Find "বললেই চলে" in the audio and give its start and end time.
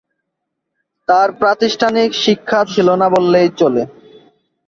3.09-3.83